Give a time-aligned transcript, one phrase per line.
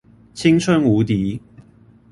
[0.33, 1.39] 青春無敵